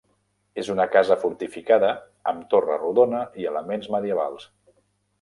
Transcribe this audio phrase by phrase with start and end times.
[0.61, 1.93] És una casa fortificada
[2.33, 4.53] amb torre rodona i elements medievals.